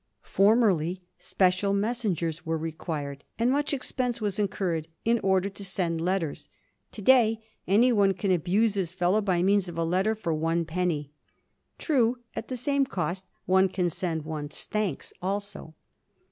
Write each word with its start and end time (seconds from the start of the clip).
Formerly, 0.23 1.03
special 1.19 1.73
messengers 1.73 2.43
were 2.43 2.57
required 2.57 3.23
and 3.37 3.51
much 3.51 3.71
expense 3.71 4.19
was 4.19 4.39
incurred 4.39 4.87
in 5.05 5.19
order 5.19 5.47
to 5.49 5.63
send 5.63 6.01
letters; 6.01 6.49
to 6.93 7.03
day, 7.03 7.45
anyone 7.67 8.15
can 8.15 8.31
abuse 8.31 8.73
his 8.73 8.95
fellow 8.95 9.21
by 9.21 9.43
means 9.43 9.69
of 9.69 9.77
a 9.77 9.83
letter 9.83 10.15
for 10.15 10.33
one 10.33 10.65
penny. 10.65 11.11
True, 11.77 12.17
at 12.35 12.47
the 12.47 12.57
same 12.57 12.83
cost, 12.87 13.27
one 13.45 13.69
can 13.69 13.91
send 13.91 14.25
one's 14.25 14.65
thanks 14.65 15.13
also. 15.21 15.75